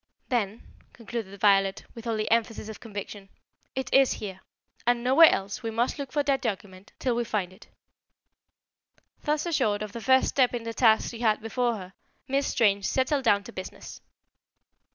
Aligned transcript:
"Then," 0.29 0.63
concluded 0.93 1.39
Violet, 1.39 1.85
with 1.93 2.07
all 2.07 2.17
the 2.17 2.31
emphasis 2.31 2.69
of 2.69 2.79
conviction, 2.79 3.29
"it 3.75 3.87
is 3.93 4.13
here, 4.13 4.39
and 4.87 5.03
nowhere 5.03 5.29
else 5.29 5.61
we 5.61 5.69
must 5.69 5.99
look 5.99 6.11
for 6.11 6.23
that 6.23 6.41
document 6.41 6.91
till 6.97 7.13
we 7.13 7.23
find 7.23 7.53
it." 7.53 7.67
Thus 9.23 9.45
assured 9.45 9.83
of 9.83 9.91
the 9.91 10.01
first 10.01 10.27
step 10.29 10.55
in 10.55 10.63
the 10.63 10.73
task 10.73 11.11
she 11.11 11.19
had 11.19 11.39
before 11.39 11.75
her, 11.75 11.93
Miss 12.27 12.47
Strange 12.47 12.87
settled 12.87 13.25
down 13.25 13.43
to 13.43 13.51
business. 13.51 14.01